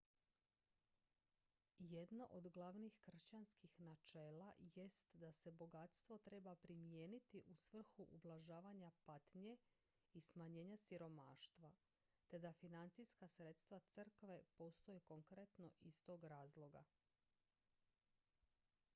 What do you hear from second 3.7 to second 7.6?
načela jest da se bogatstvo treba primijeniti u